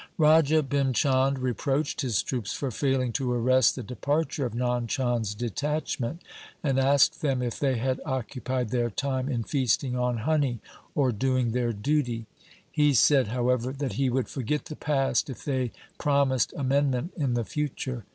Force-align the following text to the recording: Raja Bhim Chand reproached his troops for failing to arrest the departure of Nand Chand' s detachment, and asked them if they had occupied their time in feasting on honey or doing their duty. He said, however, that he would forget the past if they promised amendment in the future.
Raja 0.17 0.63
Bhim 0.63 0.95
Chand 0.95 1.37
reproached 1.37 2.01
his 2.01 2.23
troops 2.23 2.53
for 2.53 2.71
failing 2.71 3.11
to 3.13 3.31
arrest 3.31 3.75
the 3.75 3.83
departure 3.83 4.47
of 4.47 4.53
Nand 4.55 4.87
Chand' 4.87 5.25
s 5.27 5.35
detachment, 5.35 6.23
and 6.63 6.79
asked 6.79 7.21
them 7.21 7.43
if 7.43 7.59
they 7.59 7.77
had 7.77 8.01
occupied 8.03 8.69
their 8.69 8.89
time 8.89 9.29
in 9.29 9.43
feasting 9.43 9.95
on 9.95 10.17
honey 10.25 10.59
or 10.95 11.11
doing 11.11 11.51
their 11.51 11.71
duty. 11.71 12.25
He 12.71 12.95
said, 12.95 13.27
however, 13.27 13.71
that 13.73 13.93
he 13.93 14.09
would 14.09 14.27
forget 14.27 14.65
the 14.65 14.75
past 14.75 15.29
if 15.29 15.45
they 15.45 15.71
promised 15.99 16.51
amendment 16.57 17.13
in 17.15 17.35
the 17.35 17.45
future. 17.45 18.03